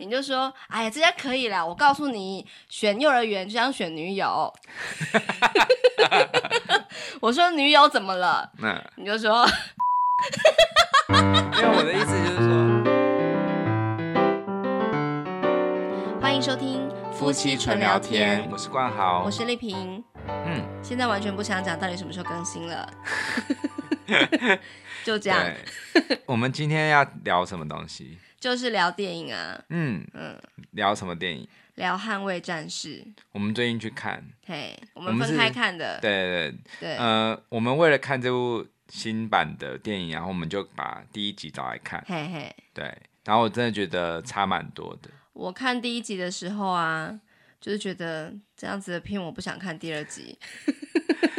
[0.00, 1.66] 你就说，哎呀，这家可以啦。
[1.66, 4.54] 我告诉你，选幼儿园就像选女友。
[7.20, 8.48] 我说女友怎么了？
[8.58, 9.44] 那你就说，
[11.10, 12.54] 因为我的意思就是说，
[16.20, 18.48] 欢迎收听夫妻纯聊天。
[18.52, 20.04] 我是冠豪，我是丽萍。
[20.28, 22.88] 嗯，现在完全不想讲到底什么时候更新了。
[25.02, 25.52] 就这样。
[26.24, 28.16] 我们今天要聊什么东西？
[28.40, 30.40] 就是聊电影啊，嗯嗯，
[30.72, 31.46] 聊什么电影？
[31.74, 32.96] 聊《捍卫战士》。
[33.32, 35.98] 我们最近去看，嘿，我们分开看的。
[36.00, 42.84] 对对对，呃，我们为了看这部新版的电影，然后我们就把第一集找来看，嘿嘿，对，
[43.24, 45.10] 然后我真的觉得差蛮多的。
[45.32, 47.20] 我看第一集的时候啊，
[47.60, 50.36] 就是觉得这样子的片，我不想看第二集。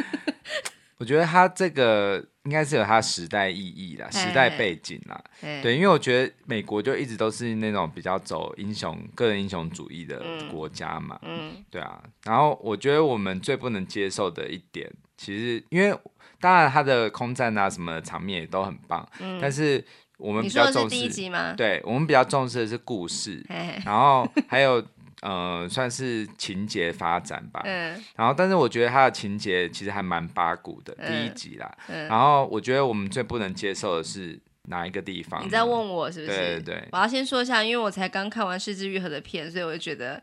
[1.00, 5.18] 我觉得他这个应该是有他时代意义啦，时代背景啦，
[5.62, 12.02] 对，因为我觉得美国就一直都是那种比较走英雄、个人英雄主义的国家嘛，嗯，对啊。
[12.24, 15.98] 然后我觉得我们最不能接受的一点，其实因为
[16.38, 19.82] 当然他的空战啊什么的场面也都很棒，嗯，但是
[20.18, 21.54] 我们比较重视第一集吗？
[21.54, 23.42] 对，我们比较重视的是故事，
[23.86, 24.86] 然后还有。
[25.22, 27.60] 呃，算是情节发展吧。
[27.64, 28.02] 嗯。
[28.16, 31.70] 然后，但是我觉得他的情节其实还蛮八股的，嗯、第一集啦。
[31.88, 32.06] 嗯。
[32.08, 35.44] 然后，我觉得我们最不能接受的是哪一个地方？
[35.44, 36.36] 你在问我是不是？
[36.36, 36.88] 对对对。
[36.92, 40.22] 我要先说一下，因为我才刚看完《失之愈合》的片，所以我就觉得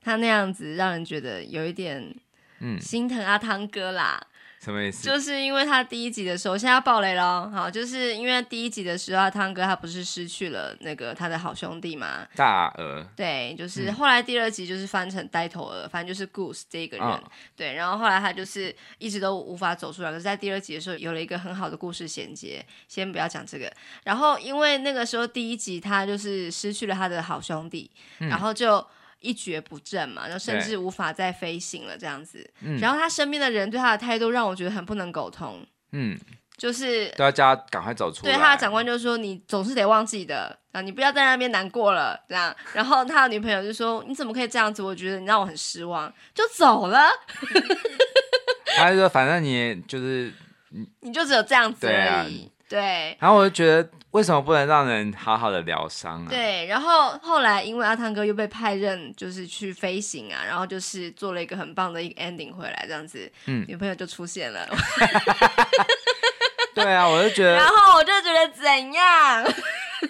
[0.00, 2.14] 他那样子让人觉得有一点，
[2.62, 4.20] 嗯，心疼阿汤哥啦。
[4.60, 5.02] 什么意思？
[5.02, 7.50] 就是因为他第一集的时候，现在要爆雷了。
[7.50, 12.24] 好，就是因为第一集的时候，汤哥他不是失去了那个他的好兄弟嘛？
[12.36, 13.04] 大鹅。
[13.16, 17.04] 对，就是后来第二集就是翻成呆头鹅，反正就是 Goose 这个人。
[17.04, 17.20] 哦、
[17.56, 20.12] 对，然后后来他就是一直都无法走出来。
[20.12, 22.64] 可是，在第二集的时候，有了一个很好的故事衔接。
[22.86, 23.68] 先不要讲这个。
[24.04, 28.86] 然后，因为那个时候第一集他就是失去了他的好兄弟，嗯、然后就。
[29.22, 32.46] 一蹶不振嘛，然后甚至无法再飞行了这样子。
[32.60, 35.64] 嗯、然后他身边的人对他的态度让我觉得很不能苟同。
[35.92, 36.18] 嗯，
[36.56, 38.32] 就是都要叫他赶快走出来。
[38.32, 42.54] 对，他的长官就说：“你总是得忘记的啊，你不要在那边难过了。”这样。
[42.74, 44.82] 然后他的女朋友就说：“你怎么可以这样子？
[44.82, 47.08] 我觉得你让我很失望。”就走了。
[48.76, 50.32] 他就说：“反正你就是
[50.70, 53.16] 你，你就只有这样子而已。”对。
[53.20, 53.88] 然后我就觉得。
[54.12, 56.28] 为什么不能让人好好的疗伤啊？
[56.30, 64.68] 对，然后后来因为阿汤哥又被派任，就是去飞行啊，然后就是做了一个很棒的一个 ending 回来，这样子，嗯，女朋友就出现了。
[66.74, 69.44] 对啊，我就觉得，然后我就觉得怎样？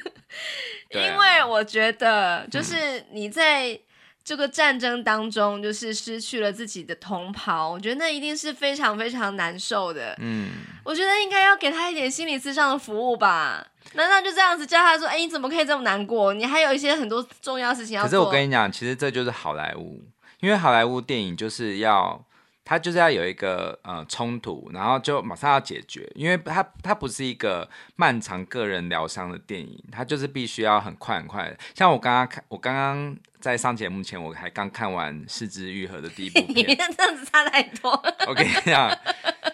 [0.90, 3.80] 因为我觉得，就是你在。
[4.24, 10.14] 这个战争当中，就是失去了自己的同袍，我觉得那一定是非常非常难受的。
[10.20, 10.48] 嗯，
[10.84, 13.66] 我觉得应该要给他一点心理咨商的服务吧。
[13.94, 16.32] 难道就这样子叫他说：“哎，你怎么可以这么难过？
[16.34, 20.02] 你还有一些很多重要事情要做。”可是我跟你讲，其实这就是好莱坞，
[20.40, 22.24] 因为好莱坞电影就是要。
[22.64, 31.58] 他就是要有一个呃冲突，然后就马上要解决，因为他他不是一个漫长个人疗伤的电影，他就是必须要很快很快的。
[31.74, 37.90] 像我刚刚看，我刚刚在上节目前，我还刚看完《四肢愈合》的第一部片， 你这样子差太多。
[38.28, 38.96] 我跟你讲，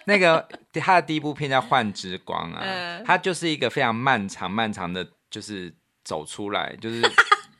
[0.05, 7.01] 那个他的第一部片叫《幻之光》啊，他就是一个非常漫长漫长的，就是走出来就是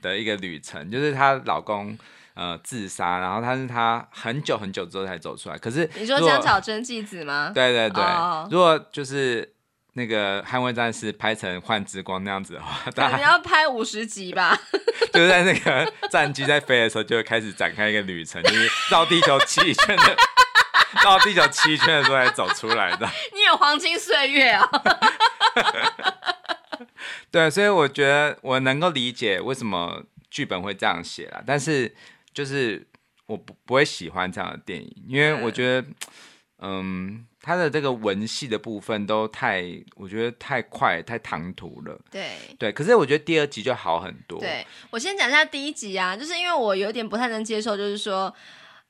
[0.01, 1.97] 的一个旅程，就是她老公。
[2.39, 5.57] 呃，自杀，然后他是他很久很久之后才走出来。
[5.57, 7.51] 可是你说江巧真纪子吗？
[7.53, 8.47] 对对对，oh.
[8.49, 9.53] 如果就是
[9.91, 14.57] 那个《捍卫战士》拍成《幻之光》那样子的话，大概要拍五十集吧。
[15.11, 20.15] 就是在那个战机在飞的时候，就会开始展开一个旅程，就是绕地球七圈的，
[21.03, 23.05] 绕地球七圈的时候才走出来的。
[23.35, 24.81] 你有黄金岁月啊、哦！
[27.31, 31.93] 对，所以我觉得我能够理解为什么剧本会这样写了，但是。
[32.39, 32.87] 就是
[33.25, 35.87] 我不不会喜欢这样的电影，因为我觉得，
[36.59, 39.61] 嗯，他的这个文戏的部分都太，
[39.95, 41.99] 我觉得太快太唐突了。
[42.09, 44.39] 对对，可是我觉得第二集就好很多。
[44.39, 48.33] 对，我先讲一下第一集啊，就是因为我有点不太能接受，就是说。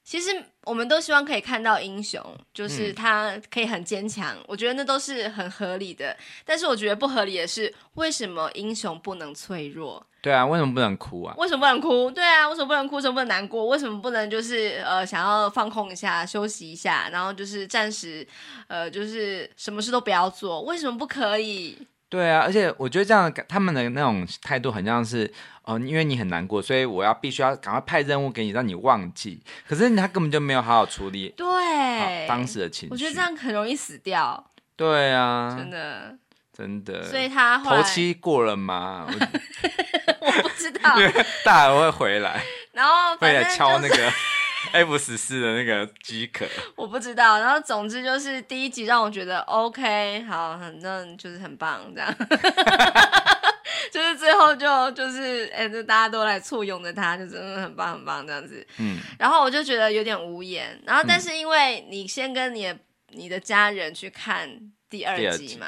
[0.09, 0.31] 其实
[0.63, 2.19] 我们都希望可以看到英雄，
[2.51, 6.17] 就是他可以很坚强，嗯、我觉得那都是很合理的。
[6.43, 10.03] 但是我觉得不合理的是，为什么英雄不能脆弱？
[10.19, 11.35] 对啊，为什么不能哭啊？
[11.37, 12.09] 为什么不能哭？
[12.09, 12.95] 对啊，为什么不能哭？
[12.95, 13.67] 为什么不能难过？
[13.67, 18.27] 为什么不能就是呃想要放空一下、休息一下，然后就是暂时
[18.67, 20.63] 呃就是什么事都不要做？
[20.63, 21.77] 为什么不可以？
[22.09, 25.31] 对啊，而且我觉得这样他们的那种态度很像是。
[25.65, 29.39] 哦，因为你很难过，所以我要必须要赶快派任务给你，让你忘记。
[29.67, 32.91] 可是他根本就没有好好处理对当时的情绪。
[32.91, 34.43] 我觉得这样很容易死掉。
[34.75, 36.15] 对啊，真的，
[36.51, 37.03] 真的。
[37.03, 39.05] 所以他头七过了吗？
[40.19, 40.95] 我 不知道，
[41.45, 42.41] 大鹅会回来，
[42.73, 44.11] 然后会来敲那个
[44.73, 46.45] F 十四的那个机壳。
[46.75, 52.15] 我不知道，然后总之就是第一集让我觉得 OK，好，反正就是很棒，这样。
[53.91, 58.65] 就是最后就就是哎，就、欸、大家都来簇拥着他，就真的很棒很棒这样子。
[58.77, 60.79] 嗯，然后我就觉得有点无言。
[60.85, 62.77] 然后但是因为你先跟你的
[63.09, 64.49] 你的家人去看
[64.89, 65.67] 第二集嘛，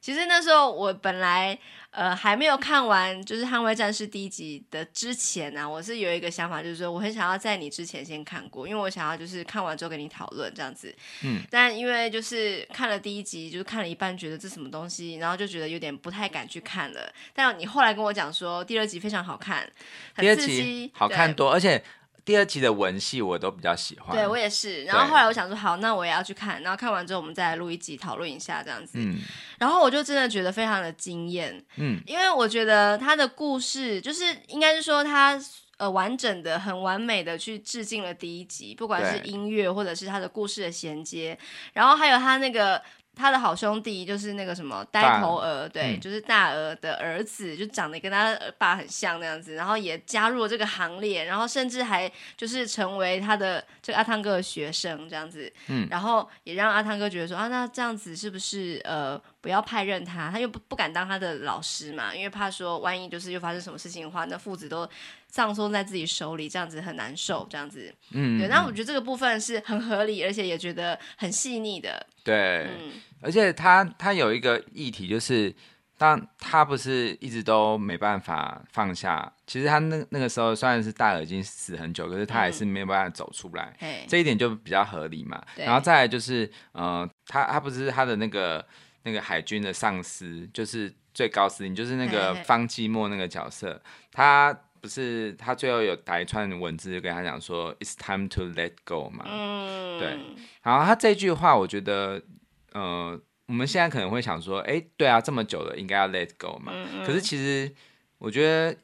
[0.00, 1.58] 其实那时候我本来。
[1.94, 10.92] 呃，还没有看完，就是《捍卫战士》第一集的之前呢、啊，我是有一个想法，就是说我很想要在你之前先看过，因为我想要就是看完之后跟你讨论这样子。
[11.22, 11.40] 嗯。
[11.48, 17.12] 但因为就是看了第一集，就是看了一半，觉得这什么东西，然后就觉得有点不太敢去看了。
[17.32, 19.70] 但你后来跟我讲说，第二集非常好看，
[20.14, 21.80] 很刺激，第二集好看多，而且。
[22.24, 24.84] 第二集的文戏我都比较喜欢，对我也是。
[24.84, 26.62] 然后后来我想说，好，那我也要去看。
[26.62, 28.92] 然后看完之后，我们再来录一集讨论一下这样子。
[28.94, 29.18] 嗯。
[29.58, 35.38] 然后我就真的觉得非常的惊艳，嗯，因为我觉得他的故事就是应该是说他
[35.76, 41.38] 呃完整的、很完美的去致敬了第一集，不管是音乐或者是他的故事的衔接，
[41.72, 42.82] 然后还有他那个。
[43.16, 64.88] 他的好兄弟就是那个什么呆头鹅，对，嗯、就是大鹅的儿子，就长得跟他爸很像那样子，然后也加入了这个行列，然后甚至还就是成为他的这个阿汤哥的学生这样子，嗯，然后也让阿汤哥觉得说啊，那这样子是不是呃不要派任他，他又不不敢当他的老师嘛，因为怕说万一就是又发生什么事情的话，那父子都
[65.34, 72.06] 葬送在自己手里，这样子很难受，这样子，嗯，对，那我觉得这个部分是很合理，而且也觉得很细腻的。
[72.22, 75.52] 对，嗯、而且他他有一个议题，就是
[75.98, 85.44] 当他不是一直都没办法放下，其实他那那个时候虽然是大耳已经死很久，可是他还是没有办法走出来，嗯、这一点就比较合理嘛。
[85.56, 88.64] 然后再来就是，呃，他他不是他的那个
[89.02, 93.80] 那个海军的上司，就是最高司令，就是那个方季莫那个角色，嘿嘿
[94.12, 100.08] 他不是他最后有打一串文字就跟他讲说，It's time to let go 嘛，嗯，对。
[100.62, 102.20] 然后他这句话，我觉得，
[102.74, 106.70] 呃，我们现在可能会想说，哎，对啊，这么久了，应该要 let go 嘛。
[106.74, 107.06] 嗯嗯。
[107.06, 107.74] 可是其实，
[108.18, 108.76] 我觉得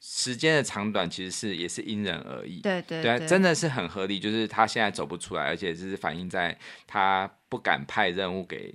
[0.00, 2.60] 时间的长短其实是也是因人而异。
[2.60, 4.18] 对对对，对，真的是很合理。
[4.18, 8.74] 就是他现在走不出来，而且就是反映在他不敢派任务给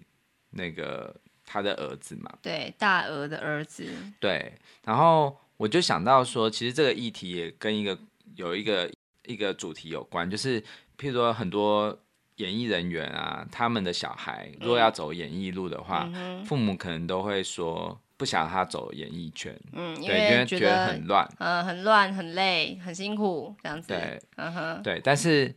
[0.52, 1.14] 那个
[1.46, 2.32] 他的儿子嘛。
[2.42, 3.86] 对，大鹅的儿子。
[4.22, 4.54] 对，
[4.86, 7.96] 然后我就想到说，其实这个议题也跟一个
[8.36, 8.90] 有一个
[9.28, 10.60] 一个主题有关，就是
[10.98, 12.00] 譬如说很多。
[12.40, 25.54] 演艺人员啊，他们的小孩如果要走演艺路的话，嗯、父母可能都会说不想他走演艺圈，嗯，对，因为觉得很乱，嗯，很乱，很累，很辛苦这样子，对，嗯哼，对，但是，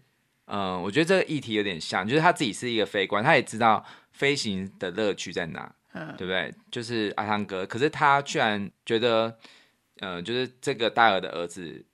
[0.46, 6.52] 嗯、呃，我觉得这个议题有点像，就是他自己是一个飞官，他也知道飞行的乐趣在哪，嗯，对不对？
[6.68, 9.34] 就是阿汤哥，可是他居然觉得，嗯、
[10.00, 11.84] 呃，就是这个大鹅的儿子。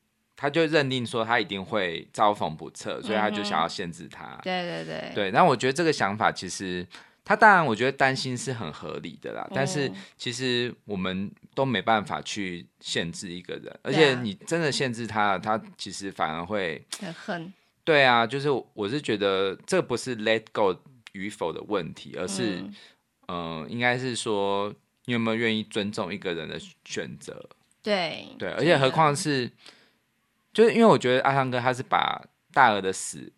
[0.41, 4.37] 他就认定说他一定会遭逢不测，所以他就想要限制他。
[4.37, 5.31] 嗯、对对对，对。
[5.33, 6.87] 那我觉得这个想法其实，
[7.25, 9.45] 他当然我觉得担心是很合理的啦。
[9.51, 17.53] 嗯、但是其实我们都没办法去限制一个人，而且你真的限制他，他其实反而会很恨。
[17.83, 20.73] 对啊，就是我是觉得这不是 let go
[21.15, 22.63] 与否的问题，而是
[23.27, 24.73] 嗯、呃，应该是说
[25.07, 27.45] 你有没有愿意尊重一个人的选择。
[27.89, 29.51] 对对，而且何况是。
[30.51, 32.21] 就是因为我觉得阿汤哥他是把
[32.53, 33.33] 大儿的死，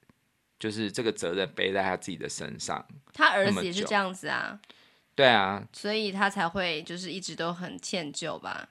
[0.58, 2.82] 就是这个责任背在他自己的身上。
[3.12, 4.58] 他儿子也是这样子啊。
[5.14, 5.62] 对啊。
[5.70, 8.70] 所以他才会就是一直都很歉疚吧。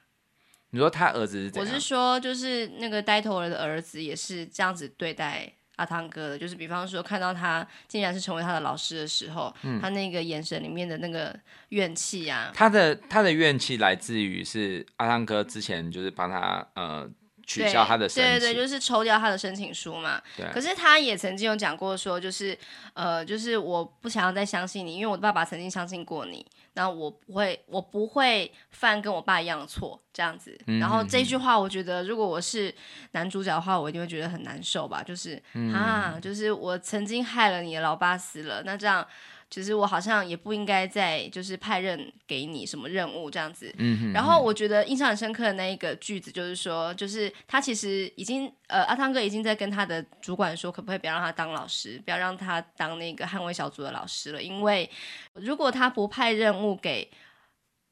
[0.70, 1.72] 你说他儿子是怎样？
[1.72, 6.38] 我是说，就是那个呆头儿的儿子也是这样子对待阿汤哥的。
[6.38, 11.34] 就是比方说，看到他竟然是成为他的老师的时候，嗯、他那个眼神里面的那个
[11.70, 12.52] 怨气啊。
[12.54, 17.10] 他的他的怨气来自于是阿汤哥之前就是帮他呃。
[17.46, 20.22] 取消他的申请，对对对，就是抽掉他的申请书嘛。
[20.36, 20.46] 对。
[20.52, 22.56] 可是他也曾经有讲过说，就是
[22.94, 26.46] 呃，就是我不想要再相信你，因为我的爸爸曾经相信过你，
[26.80, 30.58] 然后我不会，我不会犯跟我爸一样的错，这样子。
[30.66, 32.74] 嗯、然后这句话，我觉得如果我是
[33.10, 35.02] 男主角的话，我一定会觉得很难受吧。
[35.02, 39.06] 就是、嗯、啊，就是我曾经害了你的老爸死了，那这样。
[39.50, 54.88] 其实我好像也不应该再就是派任给你什么任务这样子，嗯哼嗯，然后我觉得印象很深刻的那一个句子就是说，就是他其实已经呃阿汤哥已经在跟他的主管说，可不可以不要让他当老师，不要让他当那个捍卫小组的老师了，因为
[55.34, 57.10] 如果他不派任务给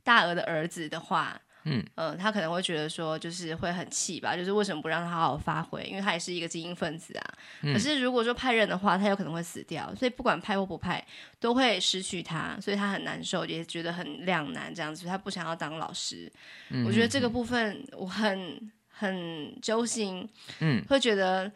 [0.05, 5.83] 大鹅的儿子的话，嗯，呃，他可能会觉得说，就是会很气吧，就是为什么不让他好好发挥？
[5.85, 7.35] 因为他也是一个精英分子啊。
[7.63, 11.05] 嗯、可是如果说派任的话，他有可能会死掉，所以不管派或不派，
[11.39, 16.31] 都会失去他，所以他很难受，也觉得很两难这样子，他不想要当老师。
[16.71, 20.29] 嗯、我觉得这个部分我很很揪心，
[20.61, 21.51] 嗯，会觉得。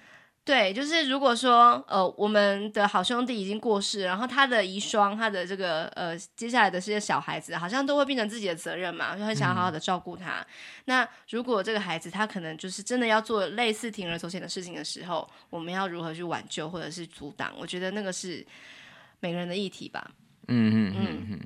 [0.44, 10.40] 对，就是如果说呃，我们的好兄弟已经过世，然后他的遗孀，他的这个呃，接下来的这些小孩子，好像都会变成自己的责任嘛，就很想要好好的照顾他。
[10.40, 10.46] 嗯、
[10.86, 17.54] 那如果这个孩子他可能就是真的要做类似铤而走险的事情的时候，我们要如何去挽救或者是阻挡？
[17.56, 18.44] 我觉得那个是
[19.20, 20.10] 每个人的议题吧。
[20.48, 21.40] 嗯嗯嗯嗯，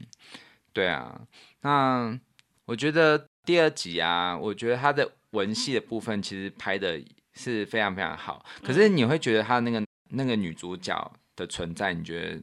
[0.72, 1.20] 对啊。
[1.60, 2.18] 那
[2.64, 6.98] 我觉得第二集啊，我觉得他的文戏的部分其实拍的。
[7.36, 12.42] 是非常非常好，可是你会觉得她那个、嗯、那个女主角的存在，你觉得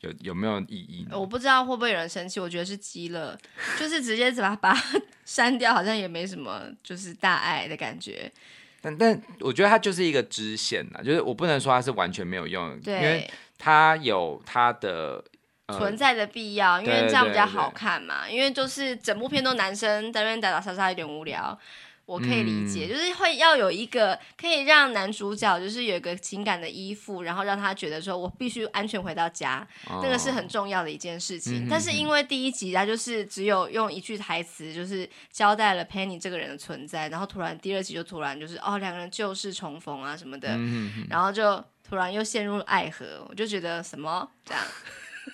[0.00, 1.18] 有有没有意义呢？
[1.18, 3.36] 我不知道会不会有人生气，我觉得是急了，
[3.78, 8.30] 就是直接把把它 删掉，好像也没什么，就是大爱的感觉。
[8.82, 15.24] 但但我觉得它就是一个支线呐，就是我不能说它是完全没有用，对，因为它有它的、
[15.66, 18.28] 呃、存在的必要，因为这样比较好看嘛。
[18.28, 21.58] 因为就是整部片都男生在那边打打杀杀，有点无聊。
[22.06, 31.66] 我可以理解，嗯、就是会要有一个可以让男主角就是有一个情感的依附，然后让他觉得说我必须安全回到家，哦、那个是很重要的一件事情。
[31.68, 40.56] 但是因为第一集他就是只有用一句台词，就是交代了 Penny 这个人的存在，然后突然第二集就突然就是哦两个人旧事重逢啊什么的，
[41.10, 44.30] 然后就突然又陷入爱河，我就觉得什么？
[44.44, 44.62] 这样。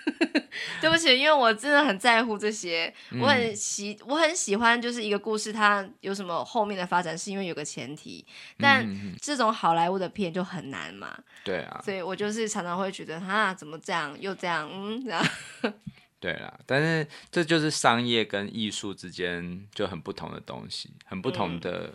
[0.80, 8.24] 对不起，因为我真的很在乎这些，嗯、我很喜我很喜欢，就是一个故事它有什么后面的发展，是因为有个前提。
[8.58, 8.86] 但
[9.20, 11.16] 这种好莱坞的片就很难嘛。
[11.44, 15.24] 对啊，所以我就是常常会觉得，哈，怎么这样又这样，嗯，这样。
[16.20, 21.94] 对啦，但是这就是商业跟艺术之间就很不同的东西，很不同的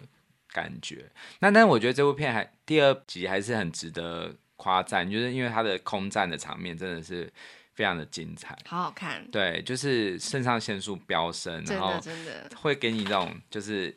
[0.51, 1.03] 感觉。
[1.03, 7.31] 嗯、那但是我觉得这部片还第二集还是很值得夸赞，就是因为它的空战的场面真的是。
[7.77, 9.23] 非常的精彩，好好看。
[9.29, 13.95] 对，就是肾上腺素飙升，然后真的会给你那种就是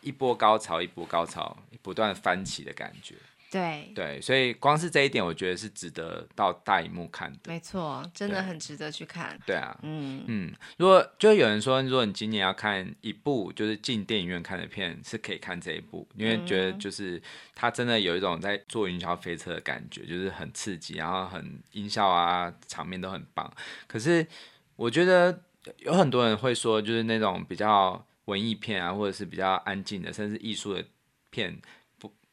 [0.00, 3.14] 一波高潮一波高潮不断翻起的感觉。
[3.54, 7.38] 对对，所以光是这一点，我觉得是值得到大荧幕看的。
[7.44, 9.38] 没错，真的很值得去看。
[9.46, 17.22] 对啊，嗯嗯，如果就有人说，如果你今年要看一部就是进电影院看的片，是可以看这一部，因为觉得就是
[17.54, 23.48] 它真的有一种在坐云霄飞车的感觉，就是很刺激，然后很音效啊，场面都很棒。
[23.86, 24.26] 可是
[24.74, 25.42] 我觉得
[25.78, 30.84] 有很多人会说，就是那种比较文艺片啊，或者是比较安静的，甚至艺术的
[31.30, 31.56] 片。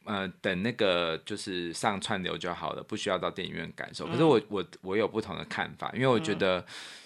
[0.04, 4.06] 呃，等那个就是上串流就好了，不需要到电影院感受。
[4.08, 6.64] 嗯、可是我我我有不同的看法，因为我觉得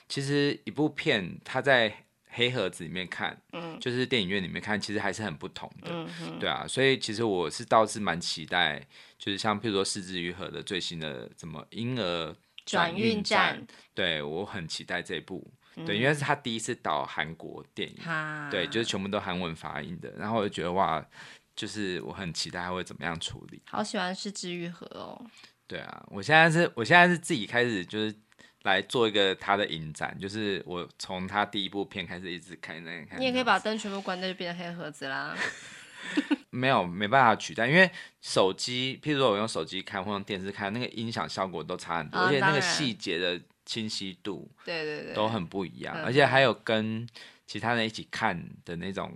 [0.09, 6.67] 其实一部片它在黑盒子里面看，嗯，就是电影院里面看，其实还是很不同的，嗯、对啊。
[6.67, 8.87] 所以其实我是倒是蛮期待，
[9.19, 12.35] 就是像譬如说是枝裕和的最新的什么婴儿
[12.65, 21.07] 转运站，对我很期待这部，嗯、对，因为是他第一次导韩国电影，哈对，就是全部都韩文发音的，然后我就觉得哇。
[21.57, 23.61] 就是我很期待他会怎么样处理。
[23.65, 25.21] 好喜欢是治愈盒哦。
[25.67, 28.15] 对啊，我现在是，我现在是自己开始就是
[28.63, 33.19] 来做一个他的影展，就是我从他第一部片开始一直看那看。
[33.19, 35.37] 你也可以把灯全部关掉，就变成黑盒子啦。
[36.51, 47.09] 没有，没办法取代，因为手机，譬如说我用手机看或用电视看，那个音响效果都差很多，啊、而且那个细节的清晰度，对对对，都很不一样，而且还有跟
[47.45, 49.13] 其他人一起看的那种。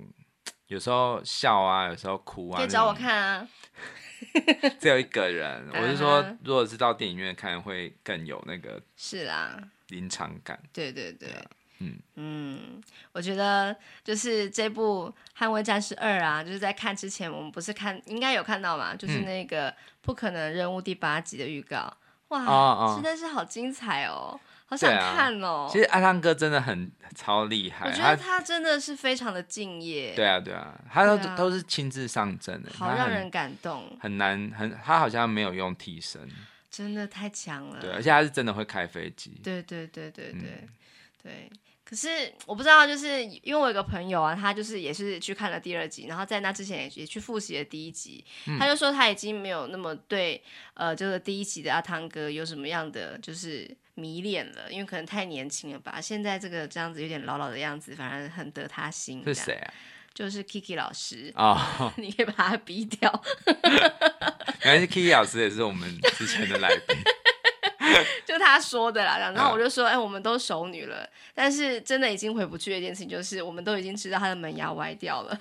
[0.70, 2.58] 有时候笑啊，有时候哭啊。
[2.58, 3.48] 可以找我看啊。
[4.78, 9.58] 只有一个人， 我是说，如果是到电影院看，会更有那个是啦
[9.88, 10.60] 临场感。
[10.72, 11.28] 对对对，
[11.80, 13.74] 嗯嗯，我觉得
[14.04, 15.12] 就是这部
[15.42, 19.72] 《捍卫战士二》啊，就是在看之前，我们不是看应该有看到嘛，就是那个
[20.02, 21.92] 《不可能任务》第八集的预告，
[22.28, 24.38] 哇，真的是好精彩哦。
[24.70, 25.68] 好想看哦！
[25.68, 30.14] 其实阿汤哥真的很超厉害，我觉得他真的是非常的敬业。
[30.14, 33.98] 对啊，对啊，他都都是亲自上阵的，好让人感动。
[34.00, 36.22] 很难，很他好像没有用替身，
[36.70, 37.80] 真的太强了。
[37.80, 39.40] 对，而且他是真的会开飞机。
[39.42, 40.68] 对对对对对
[41.20, 41.50] 对。
[41.84, 48.24] 可是我不知道，就是因为我有个朋友啊，他就是也是去看了第二集，然后在那之前也也去复习了第一集，
[48.56, 50.40] 他就说他已经没有那么对
[50.74, 53.76] 呃就是第一集的阿汤哥有什么样的就是。
[53.94, 56.00] 迷恋了，因为可能太年轻了吧。
[56.00, 59.22] 现在这个这样子有点老老的样子，反而很得他心。
[59.24, 59.72] 是谁啊？
[60.12, 61.56] 就是 Kiki 老师哦，
[61.96, 63.22] 你可以把他逼掉。
[64.64, 66.96] 原来是 Kiki 老师，也是我们之前的来宾。
[68.26, 69.18] 就他说的啦。
[69.18, 75.38] 然后我就说，哎、欸，我们都熟女了，但是真的已经回不去的一件事情，就是我们都已经知道他的门牙歪掉了，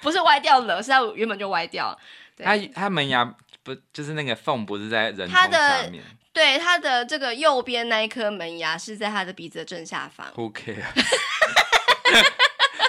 [0.00, 1.96] 不是歪掉了，是他原本就歪掉。
[2.38, 3.24] 他他门牙
[3.62, 6.02] 不就是那个缝不是在人头下面？
[6.34, 10.26] 对，他的这个右边那一颗门牙是在他的鼻子的正下方。
[10.34, 10.82] Who cares？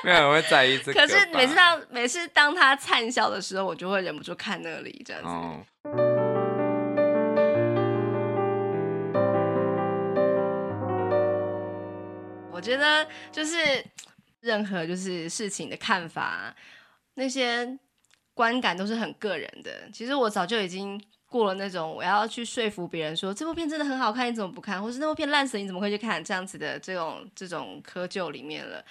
[0.03, 0.93] 没有人会在意这个。
[0.93, 5.29] 可是每次当每次当他灿笑的时候，我就会忍不住看那里这样子。
[5.29, 5.63] 哦、
[12.51, 13.85] 我觉得就是
[14.41, 16.55] 任何就是事情的看法，
[17.13, 17.77] 那些
[18.33, 19.87] 观感都是很个人的。
[19.93, 20.99] 其实我早就已经
[21.35, 24.81] 过了那种我要去说服别人说这部片真的很好看，你怎么不看？
[24.81, 26.23] 或是那部片烂死，你怎么会去看？
[26.23, 28.81] 这样子的这种这种窠臼里面了。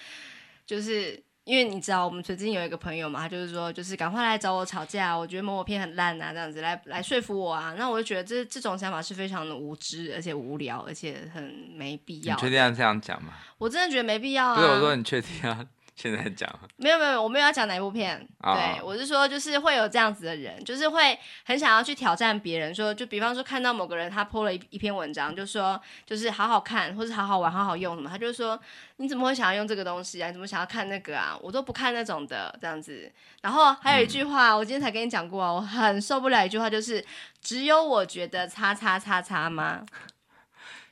[0.66, 7.74] 就是因为你知道，我们最近有一个朋友嘛，他就是说，就是赶快来找我吵架，我觉得某某片很烂啊，这样子来来说服我啊。
[7.78, 11.42] 那我就觉得这这种想法是非常的无知，而且无聊，而且很
[11.74, 12.34] 没必要。
[12.34, 13.32] 你确定要这样讲吗？
[13.56, 14.54] 我真的觉得没必要啊。
[14.54, 15.66] 不是我说，你确定啊？
[15.96, 18.18] 现在讲没有没有，我没有要讲哪一部片。
[18.40, 18.56] Oh.
[18.56, 28.60] 对，我是说，就是会有这样子的人，就是会很想要去挑战别人，说，就比方说看到某个人他 po 了一一篇文章，就说就是好好看，或是好好玩、好好用什么，他就说
[28.96, 30.26] 你怎么会想要用这个东西啊？
[30.26, 31.38] 你怎么想要看那个啊？
[31.40, 33.10] 我都不看那种的这样子。
[33.42, 37.04] 然后还有一句话，嗯、我今天才跟你讲过啊，我很受不了一句话，就是
[37.40, 39.86] 只有我觉得叉叉叉叉吗？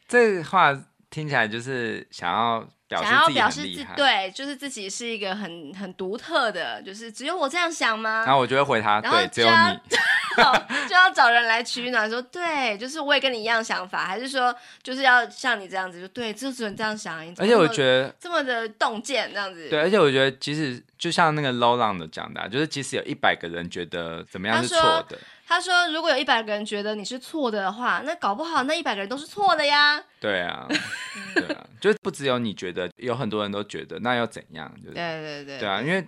[0.06, 0.73] 这话
[1.11, 2.64] 听起来就是想要。
[3.00, 8.25] 想要表示自对，就是自己是一个很很独特的，就是只有我这样想吗？
[8.26, 9.96] 然后我就会回他，对，只有你，
[10.88, 17.12] 就要找人来取暖，说对，就是我也跟你一样想法，还是说就是要像你这样子，就对，就只能这样想。
[17.38, 19.68] 而且我觉得这么的洞见，这样子。
[19.68, 25.18] 对，而且我觉得其实就像那个 Low 浪的讲的、啊，就是即使有一百个人觉得怎么样是错的。
[25.44, 30.64] 他说：“如果有一百个人觉得你是错的话，那搞不好那一百个人都是错的呀。”对啊，
[31.35, 34.73] 对啊，就不只有你觉得，有很多人都觉得，那又怎样？
[34.80, 36.06] 就是、对对对，对啊，因为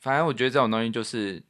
[0.00, 1.42] 反正我觉得这种东西就是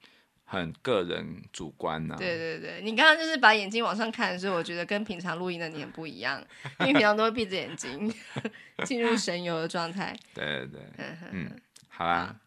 [0.45, 2.17] 很个人主观呐、啊。
[2.17, 6.43] 对对对，你刚刚就是把眼睛往上看的时候，我觉得跟平常录音的你很不一样，
[6.81, 8.11] 因为平常都会闭着眼睛
[8.87, 10.17] 进入神游的状态。
[10.35, 11.47] 对对对，嗯，
[11.91, 12.40] 好啦，好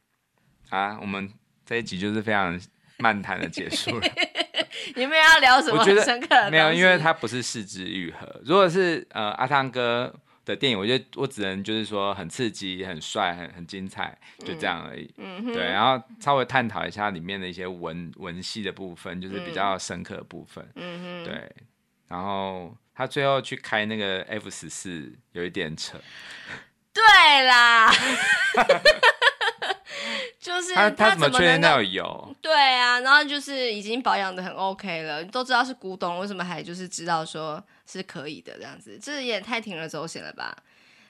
[0.74, 1.32] 啊，我们
[1.64, 2.60] 这一集就是非常
[2.98, 4.08] 漫谈的结束了。
[4.96, 5.80] 你们要聊什么？
[5.80, 8.42] 我觉得没有，因为它不是四肢愈合。
[8.44, 10.12] 如果是呃阿汤哥
[10.44, 15.14] 的电影，我觉得我只能就是说很刺激、很帅、很很精彩，就这样而已。
[15.18, 20.68] 嗯，对，然后稍微探讨一下里面的一些文文戏的部分，就是比较深刻的部分。
[20.76, 21.52] 嗯，对。
[22.08, 26.00] 然后他最后去开那个 F 十四，有一点扯。
[26.92, 27.92] 对啦。
[30.44, 32.36] 就是他，他怎么确定那有油？
[32.42, 39.00] 对啊，然后就是已经保养的很 OK 了，都知道是古董，为什么还就是知道说是可以的这样子？
[39.02, 40.54] 这也太铤而走险了吧？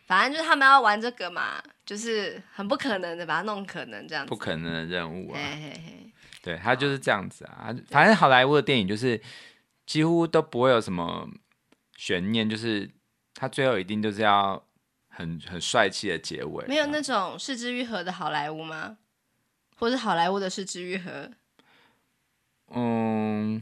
[0.06, 5.40] 反正就是他们要玩这个嘛，就是很不可能的把它弄可能这样子，不可能的任务啊！
[5.42, 6.12] 嘿嘿嘿，
[6.44, 7.74] 对，他就是这样子啊。
[7.90, 9.20] 反正好莱坞的电影就是
[9.88, 11.28] 几乎都不会有什么
[11.98, 12.88] 悬念，就是
[13.34, 14.64] 他最后一定就是要
[15.10, 18.98] 很很帅气的结尾，没有那种是枝裕和的好莱坞吗？
[19.76, 21.30] 或是好莱坞的是枝裕和，
[22.70, 23.62] 嗯，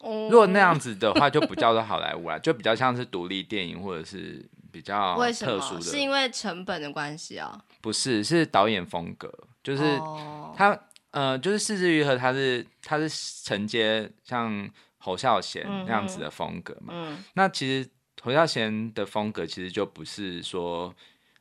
[0.00, 5.80] 如果那样子的话，就不叫做好莱坞了，就比较像是独立电影，或者是比较特殊的。
[5.82, 7.64] 是因为成本的关系啊？
[7.80, 9.98] 不是，是导演风格，就是
[10.56, 10.78] 他，
[11.10, 13.08] 呃，就是四之愈合，他是他是
[13.44, 16.92] 承接像侯孝贤那样子的风格嘛。
[16.96, 17.88] 嗯，那其实
[18.20, 20.92] 侯孝贤的风格其实就不是说。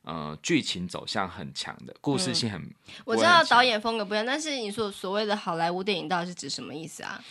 [0.04, 2.74] 呃，剧情走向很强的，故事性很，嗯。
[3.06, 7.24] 我知道导演风格不一样，但是你说所谓的好莱坞电影到底是指什么意思啊？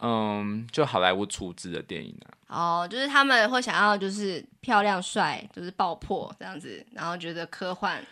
[0.00, 2.32] 嗯，就好莱坞出资的电影啊。
[2.48, 8.02] 哦，就是他们会想要就是漂亮帅，就是爆破这样子，然后觉得科幻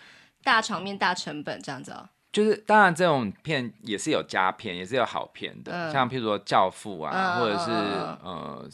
[0.45, 2.07] 大场面大成本这样子哦。
[2.31, 8.71] 就是当然这种片也是有佳片，也是有好片的，嗯、像譬如说《教父》啊，嗯、或者是、嗯、呃。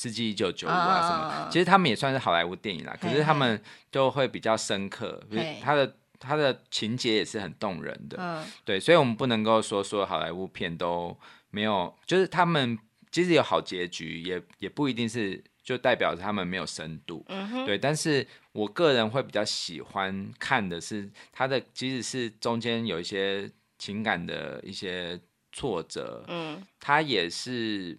[0.00, 1.48] 世纪一九九五啊，什么？
[1.50, 3.60] 其实他们也算是好莱坞电影啦，可是他们
[3.92, 5.22] 就会比较深刻，
[5.62, 11.14] 他的他的情节也是很动人的，对，所以我们不能够说说好莱坞片都
[11.50, 12.78] 没有，就是他们
[13.10, 17.22] 其实有好结局，也也不一定是就代表着他们没有深度，
[17.66, 17.76] 对。
[17.76, 25.20] 但是我个人会比较喜欢看的是他的，即使是中间有一些情感的一些
[25.52, 27.98] 挫折，嗯，他也是。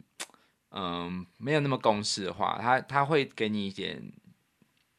[0.71, 4.01] 嗯，没有那么公式化，他他会给你一点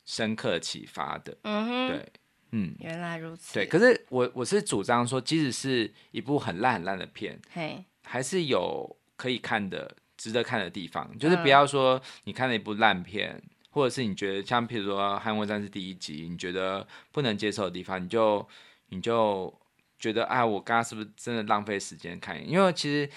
[0.05, 1.37] 深刻启发的。
[1.43, 2.13] 嗯哼，对，
[2.51, 3.55] 嗯，原来如此。
[3.55, 18.47] 对，可是我我是主张说，即使是一部很烂很烂的片，嘿，还是有可以看的值得看的地方，就是不要说你看了一部烂片，嗯、或者是你觉得像譬如说《捍卫战士》第一集，你觉得不能接受的地方，你就
[18.89, 19.53] 你就
[19.99, 22.47] 觉得啊，我刚刚是不是真的浪费时间看？
[22.47, 23.09] 因为其实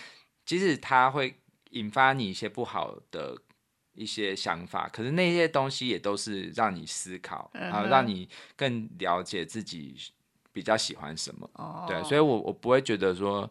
[0.46, 1.36] 即使他会
[1.76, 3.38] 引发你一些不好的
[3.94, 9.96] 一些想法，可是那些东西也都是让你思考，然后、嗯啊、让你更了解自己
[10.52, 11.50] 比较喜欢什么。
[11.54, 13.50] 哦、对，所以我我不会觉得说。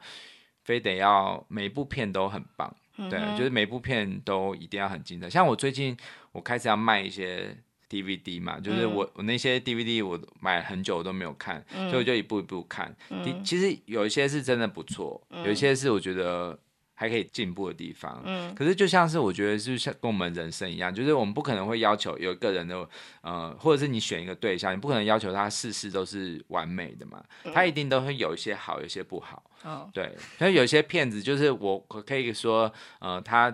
[0.67, 5.29] 非得要每一部片都很棒，嗯、对，就是每部片都一定要很精彩。
[5.29, 5.95] 像我最近
[6.33, 7.55] 我开始要卖一些
[7.87, 12.97] DVD 嘛，就是我、嗯、我那些 DVD 我买很久我都没有看，嗯、所以我就一步一步看。
[13.11, 16.59] 嗯、其实有一些是真的不错，嗯、有一些是我觉得。
[16.97, 22.89] 还可以进步的地方，嗯，可是就像是我觉得，就像跟我们人生一样，就是我们不可能会要求有一个人的，
[23.21, 33.53] 呃，或者是你选一个对象，你不可能要求他事事都是完美的嘛，嗯、他一定都会有一些好，有一些不好，哦，对，所以有些片子就是我可以说，呃，他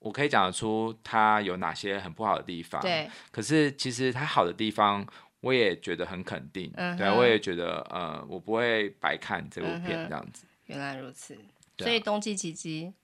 [0.00, 5.06] 我可以讲得出他有哪些很不好的地方，对，可是其实他好的地方，
[5.40, 11.34] 我也觉得很肯定，嗯，对，我也觉得，呃，我不会白看这部片这样子，原来如此。
[11.78, 12.94] 所以冬季奇迹，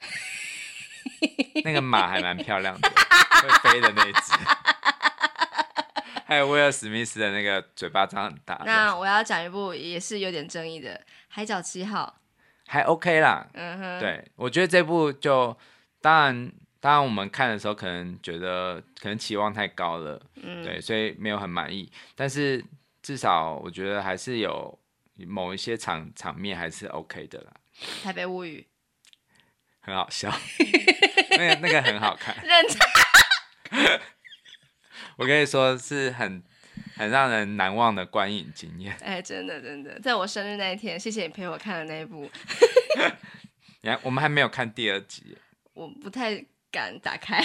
[1.64, 4.32] 那个马还蛮漂亮的，会飞的那只，
[6.26, 8.60] 还有威尔史密斯的那个嘴巴张很大。
[8.66, 10.94] 那我要讲一部也是有点争议的
[11.28, 12.20] 《海角七号》，
[12.66, 13.48] 还 OK 啦。
[13.54, 15.56] 嗯哼，对，我觉得这部就
[16.02, 21.90] 当然，当然我们看的时候可能觉得可能期望太高了，嗯，对，所以没有很满意。
[22.14, 22.62] 但是
[23.02, 24.78] 至少我觉得还是有。
[25.26, 27.52] 某一些场场面还是 OK 的啦。
[28.02, 28.66] 台北物语
[29.80, 30.30] 很好笑，
[31.36, 32.36] 那个那个很好看。
[32.44, 32.78] 认真
[35.16, 36.42] 我跟你说是很
[36.96, 38.96] 很让人难忘的观影经验。
[39.00, 42.30] 哎，真的真的，在我生日那一天，谢谢你陪我看的那一部。
[43.82, 45.36] 你看，我们还没有看第二集。
[45.72, 47.42] 我不太敢打开。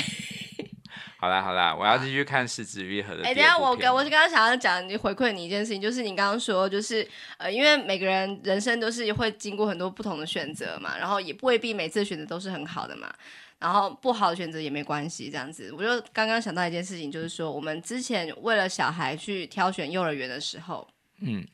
[1.18, 3.24] 好啦好啦，我要继续看《是枝裕和》的。
[3.24, 13.12] 哎、欸，等下我跟我是刚刚想要讲，你回馈你一件事情，就是你刚刚说，就是呃，因为每个人人生都是会经过很多不同的选择嘛，然后也未必每次选择都是很好的嘛，
[13.60, 15.72] 然后不好的选择也没关系，这样子。
[15.72, 20.88] 我就刚刚想到一件事情，就是说我们之前为了小孩去挑选幼儿园的时候，
[21.22, 21.48] 嗯。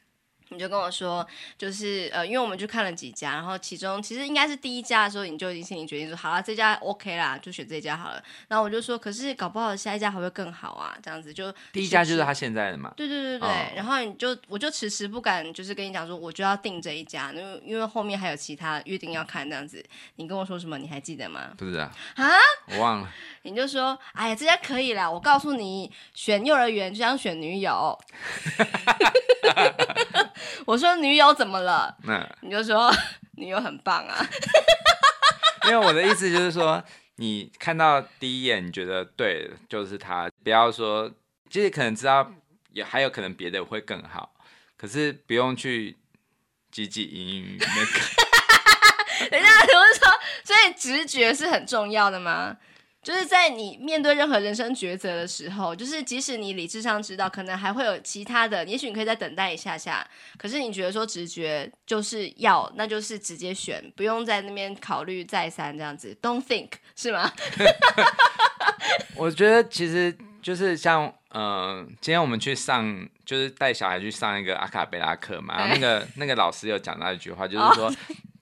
[0.52, 1.26] 你就跟我说，
[1.58, 8.22] 就是呃，因为我们去看了几家，然后其中其实应该是第一家的时候，你就已经心里决定说，好了，这家 OK 啦，就选这家好了。
[8.50, 12.94] 然后我就说，可是搞不好下一家还会更好啊，这样子就第一家就是他现在的嘛。
[12.98, 19.84] 对对对对，哦、然后你就我就迟迟不敢，就是跟你讲说，我就要订这一家，因为因为后面还有其他约定要看这样子。
[20.18, 20.78] 你跟我说什么？
[20.78, 21.52] 你还记得吗？
[21.58, 22.30] 不是啊，啊，
[22.68, 23.10] 我忘了。
[23.44, 27.98] 你就说，哎呀，这家可以啦，我告诉你，选幼儿园就像选女友。
[30.65, 31.95] 我说女友怎么了？
[32.04, 32.91] 那你就说
[33.38, 34.25] 女友很棒啊。
[35.67, 36.84] 因为我的意思就是说，
[37.17, 41.12] 你看到第一眼你觉得对，就是他，不要说，
[41.49, 42.32] 其实可能知道
[42.71, 44.34] 也还有可能别的会更好，
[44.75, 45.97] 可是不用去
[46.73, 49.30] 汲汲营营那个。
[49.30, 50.08] 等一下，我是说，
[50.43, 52.58] 所以直觉是很重要的吗？
[53.04, 60.08] 就是在你面对任何人生抉择的时候，就是即使你理智上知道可能还会有其他的，也许你可以再等待一下下。
[60.38, 66.16] 可是你觉得说直觉就是要，那就是直接选，不用在那边考虑再三这样子。
[66.22, 67.32] Don't think 是吗？
[69.18, 77.92] 我觉得其实就是像嗯、呃，今天我们去上，就是带小孩去上一个阿卡贝拉课嘛，那个那个老师有讲到一句话，就是说。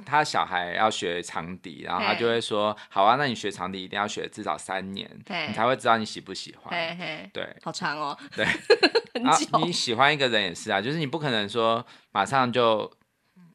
[0.09, 5.09] 他小孩要学长笛，然后他就会说：“好啊，那你学长笛一定要学至少三年
[5.47, 6.97] 你才会知道你喜不喜欢。”
[7.31, 8.17] 对，好长哦。
[8.35, 8.45] 对，
[9.21, 12.91] 然后你喜欢一个人也是啊，就是你不可能说马上就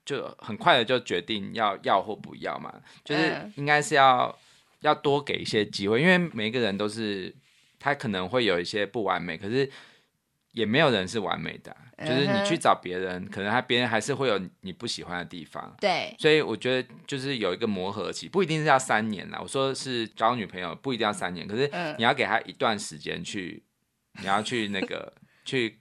[0.05, 2.73] 就很快的就决定要要或不要嘛，
[3.05, 4.39] 就是应该是要.
[4.81, 7.35] 要多给一些机会，因为每一个人都是
[7.81, 9.71] 他可能会有一些不完美，可是。
[10.55, 15.77] 也没有人是完美的啊，就是你去找别人，可能他别人还是会有你不喜欢的地方。
[15.81, 19.39] 对，所以我觉得就是有一个磨合期，不一定是要三年啦。
[19.43, 23.63] 我说是交女朋友不一定要三年，可是你要给他一段时间去，
[24.21, 25.13] 你要去那个
[25.45, 25.77] 去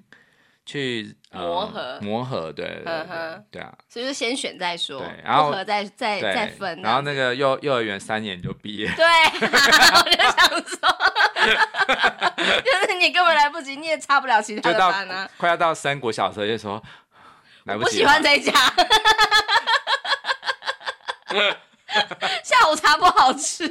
[0.66, 3.74] 去磨合磨合，对对对对啊。
[3.90, 6.82] 所以就先选再说，对，然合再再再分。
[6.82, 8.88] 然后那个幼幼儿园三年就毕业。
[8.96, 9.06] 对，
[9.42, 10.80] 我就想说。
[12.64, 15.30] 就是你根本来不及，你也差不了其他的班啊！
[15.38, 16.82] 快要到三国小时就说
[17.66, 18.54] 来不及，不喜欢 这一家。
[22.44, 23.68] 下午茶不好吃，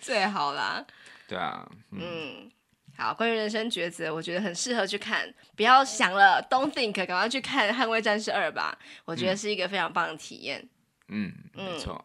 [0.00, 0.84] 最好啦。
[1.28, 2.50] 对啊，嗯，嗯
[2.96, 3.14] 好。
[3.14, 5.32] 关于人生抉择，我觉得很适合去看。
[5.56, 8.78] 不要想了，Don't think，赶快去看《捍卫战士二》吧。
[9.04, 10.68] 我觉得是一个非常棒的体验。
[11.08, 12.04] 嗯，没错。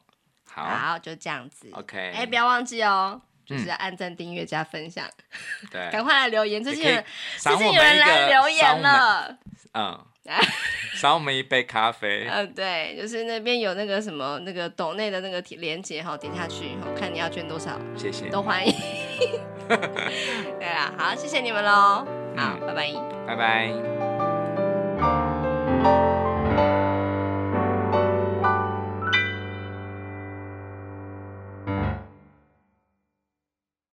[0.50, 1.70] 好，好，就这样子。
[1.74, 5.08] OK，哎，不要忘记哦，就是按赞、订阅、加分享。
[5.72, 7.04] 对，赶快来留言，最近有
[7.38, 9.38] 最近有人来留言了。
[9.74, 10.06] 嗯，
[10.96, 12.28] 赏我们一杯咖啡。
[12.32, 18.74] 嗯，对，就是那边有那个什么那个抖内的那个连接哈，点下去，看你要捐多少，谢谢，都欢迎。
[19.68, 22.94] 对啦，好，谢谢你们喽，好，拜拜，
[23.26, 23.72] 拜拜。